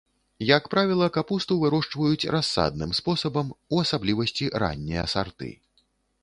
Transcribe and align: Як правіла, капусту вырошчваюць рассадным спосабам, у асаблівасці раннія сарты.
Як 0.57 0.63
правіла, 0.73 1.09
капусту 1.17 1.57
вырошчваюць 1.63 2.29
рассадным 2.37 2.95
спосабам, 3.01 3.53
у 3.77 3.83
асаблівасці 3.85 4.49
раннія 4.65 5.05
сарты. 5.15 5.53